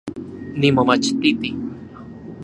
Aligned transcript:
Nimomachtiti 0.59 1.51